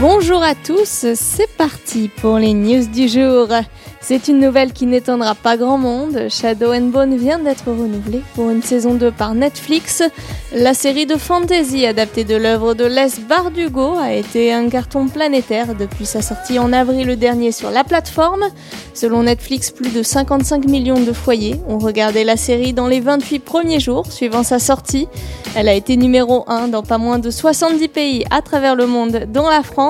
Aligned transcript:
Bonjour 0.00 0.44
à 0.44 0.54
tous, 0.54 1.06
c'est 1.14 1.50
parti 1.56 2.08
pour 2.20 2.38
les 2.38 2.54
news 2.54 2.86
du 2.86 3.08
jour. 3.08 3.48
C'est 4.00 4.28
une 4.28 4.38
nouvelle 4.38 4.72
qui 4.72 4.86
n'étonnera 4.86 5.34
pas 5.34 5.56
grand 5.56 5.76
monde. 5.76 6.28
Shadow 6.30 6.72
and 6.72 6.92
Bone 6.92 7.16
vient 7.16 7.40
d'être 7.40 7.66
renouvelé 7.66 8.22
pour 8.34 8.48
une 8.48 8.62
saison 8.62 8.94
2 8.94 9.10
par 9.10 9.34
Netflix. 9.34 10.04
La 10.54 10.72
série 10.72 11.04
de 11.04 11.16
fantasy 11.16 11.84
adaptée 11.84 12.24
de 12.24 12.36
l'œuvre 12.36 12.74
de 12.74 12.84
Les 12.84 13.20
Bardugo 13.28 13.96
a 13.98 14.12
été 14.12 14.52
un 14.52 14.68
carton 14.68 15.08
planétaire 15.08 15.74
depuis 15.74 16.06
sa 16.06 16.22
sortie 16.22 16.58
en 16.60 16.72
avril 16.72 17.18
dernier 17.18 17.50
sur 17.50 17.70
la 17.70 17.82
plateforme. 17.82 18.44
Selon 18.94 19.24
Netflix, 19.24 19.70
plus 19.70 19.92
de 19.92 20.02
55 20.02 20.64
millions 20.66 21.00
de 21.00 21.12
foyers 21.12 21.56
ont 21.68 21.78
regardé 21.78 22.24
la 22.24 22.36
série 22.36 22.72
dans 22.72 22.86
les 22.86 23.00
28 23.00 23.40
premiers 23.40 23.80
jours 23.80 24.10
suivant 24.10 24.42
sa 24.42 24.58
sortie. 24.58 25.08
Elle 25.54 25.68
a 25.68 25.74
été 25.74 25.96
numéro 25.96 26.44
1 26.46 26.68
dans 26.68 26.82
pas 26.82 26.98
moins 26.98 27.18
de 27.18 27.30
70 27.30 27.88
pays 27.88 28.24
à 28.30 28.42
travers 28.42 28.76
le 28.76 28.86
monde, 28.86 29.26
dont 29.28 29.48
la 29.48 29.62
France. 29.62 29.87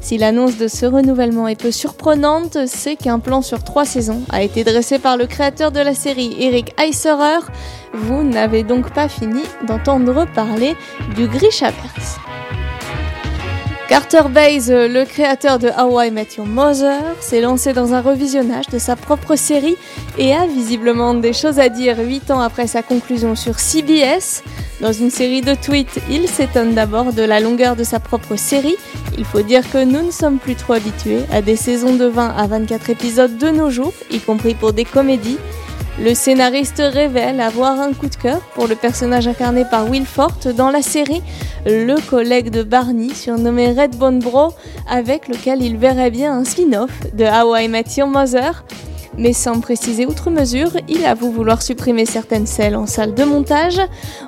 Si 0.00 0.18
l'annonce 0.18 0.56
de 0.56 0.66
ce 0.66 0.86
renouvellement 0.86 1.46
est 1.46 1.60
peu 1.60 1.70
surprenante, 1.70 2.56
c'est 2.66 2.96
qu'un 2.96 3.18
plan 3.18 3.42
sur 3.42 3.62
trois 3.62 3.84
saisons 3.84 4.22
a 4.30 4.42
été 4.42 4.64
dressé 4.64 4.98
par 4.98 5.16
le 5.16 5.26
créateur 5.26 5.72
de 5.72 5.80
la 5.80 5.94
série, 5.94 6.34
Eric 6.38 6.74
Eiserer. 6.80 7.44
Vous 7.92 8.22
n'avez 8.22 8.62
donc 8.62 8.92
pas 8.92 9.08
fini 9.08 9.42
d'entendre 9.66 10.26
parler 10.34 10.74
du 11.16 11.26
Grishaverse. 11.26 12.18
Carter 13.90 14.28
Bays, 14.32 14.68
le 14.68 15.04
créateur 15.04 15.58
de 15.58 15.68
How 15.68 16.02
I 16.02 16.10
Met 16.12 16.28
Mother, 16.38 17.02
s'est 17.18 17.40
lancé 17.40 17.72
dans 17.72 17.92
un 17.92 18.00
revisionnage 18.00 18.68
de 18.68 18.78
sa 18.78 18.94
propre 18.94 19.34
série 19.34 19.76
et 20.16 20.32
a 20.32 20.46
visiblement 20.46 21.12
des 21.12 21.32
choses 21.32 21.58
à 21.58 21.68
dire 21.68 21.98
8 21.98 22.30
ans 22.30 22.38
après 22.38 22.68
sa 22.68 22.84
conclusion 22.84 23.34
sur 23.34 23.58
CBS. 23.58 24.44
Dans 24.80 24.92
une 24.92 25.10
série 25.10 25.40
de 25.40 25.56
tweets, 25.56 25.98
il 26.08 26.28
s'étonne 26.28 26.72
d'abord 26.72 27.12
de 27.12 27.22
la 27.22 27.40
longueur 27.40 27.74
de 27.74 27.82
sa 27.82 27.98
propre 27.98 28.36
série. 28.36 28.76
Il 29.18 29.24
faut 29.24 29.42
dire 29.42 29.68
que 29.68 29.82
nous 29.82 30.06
ne 30.06 30.12
sommes 30.12 30.38
plus 30.38 30.54
trop 30.54 30.74
habitués 30.74 31.24
à 31.32 31.42
des 31.42 31.56
saisons 31.56 31.96
de 31.96 32.04
20 32.04 32.36
à 32.36 32.46
24 32.46 32.90
épisodes 32.90 33.38
de 33.38 33.48
nos 33.48 33.70
jours, 33.70 33.92
y 34.12 34.20
compris 34.20 34.54
pour 34.54 34.72
des 34.72 34.84
comédies. 34.84 35.38
Le 36.02 36.14
scénariste 36.14 36.80
révèle 36.82 37.42
avoir 37.42 37.78
un 37.78 37.92
coup 37.92 38.08
de 38.08 38.14
cœur 38.14 38.40
pour 38.54 38.66
le 38.66 38.74
personnage 38.74 39.28
incarné 39.28 39.66
par 39.70 39.86
Will 39.86 40.06
Forte 40.06 40.48
dans 40.48 40.70
la 40.70 40.80
série, 40.80 41.20
le 41.66 41.94
collègue 42.08 42.48
de 42.48 42.62
Barney 42.62 43.12
surnommé 43.12 43.72
Redbone 43.72 44.18
Bro, 44.18 44.54
avec 44.88 45.28
lequel 45.28 45.62
il 45.62 45.76
verrait 45.76 46.10
bien 46.10 46.32
un 46.32 46.44
spin-off 46.44 46.90
de 47.12 47.24
How 47.26 47.54
I 47.54 47.68
Met 47.68 47.84
Your 47.98 48.08
Mother. 48.08 48.64
Mais 49.18 49.34
sans 49.34 49.60
préciser 49.60 50.06
outre 50.06 50.30
mesure, 50.30 50.70
il 50.88 51.04
avoue 51.04 51.30
vouloir 51.30 51.60
supprimer 51.60 52.06
certaines 52.06 52.46
scènes 52.46 52.76
en 52.76 52.86
salle 52.86 53.12
de 53.12 53.24
montage. 53.24 53.78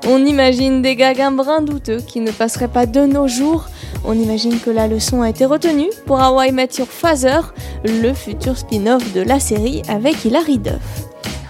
On 0.07 0.27
imagine 0.27 0.83
des 0.83 0.95
gags 0.95 1.23
un 1.23 1.33
brin 1.33 1.63
douteux 1.63 2.03
qui 2.07 2.21
ne 2.21 2.33
passeraient 2.33 2.69
pas 2.69 2.85
de 2.85 3.07
nos 3.07 3.29
jours. 3.29 3.65
On 4.05 4.13
imagine 4.13 4.61
que 4.61 4.69
la 4.69 4.89
leçon 4.89 5.23
a 5.23 5.31
été 5.31 5.47
retenue 5.47 5.89
pour 6.05 6.19
How 6.19 6.43
I 6.43 6.53
Met 6.53 6.69
Your 6.77 6.89
Father, 6.89 7.41
le 7.85 8.13
futur 8.13 8.59
spin-off 8.59 9.15
de 9.15 9.23
la 9.23 9.41
série 9.41 9.81
avec 9.89 10.23
Hilary 10.27 10.59
Duff. 10.59 11.12